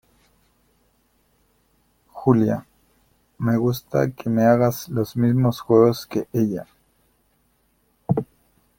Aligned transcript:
Julia, 2.11 2.65
me 3.37 3.55
gusta 3.57 4.09
que 4.09 4.31
me 4.31 4.45
hagas 4.47 4.89
los 4.89 5.15
mismos 5.15 5.59
juegos 5.61 6.07
que 6.07 6.27
ella. 6.33 6.65